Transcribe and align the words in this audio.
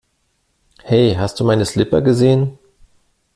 Hey 0.85 1.13
hast 1.13 1.39
du 1.39 1.43
meine 1.43 1.63
Slipper 1.63 2.01
gesehen? 2.01 2.57